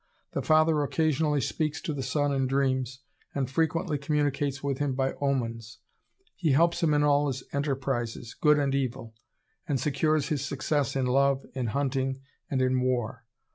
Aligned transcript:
The 0.33 0.41
father 0.41 0.81
occasionally 0.81 1.41
speaks 1.41 1.79
to 1.81 1.93
the 1.93 2.01
son 2.01 2.33
in 2.33 2.47
dreams, 2.47 3.01
and 3.35 3.47
frequently 3.47 3.99
communicates 3.99 4.63
with 4.63 4.79
him 4.79 4.95
by 4.95 5.13
omens. 5.21 5.77
He 6.35 6.53
helps 6.53 6.81
him 6.81 6.95
in 6.95 7.03
all 7.03 7.27
his 7.27 7.43
enterprises, 7.53 8.33
good 8.33 8.57
and 8.57 8.73
evil, 8.73 9.13
and 9.67 9.79
secures 9.79 10.29
his 10.29 10.43
success 10.43 10.95
in 10.95 11.05
love, 11.05 11.45
in 11.53 11.67
hunting, 11.67 12.19
and 12.49 12.63
in 12.63 12.81
war. 12.81 13.25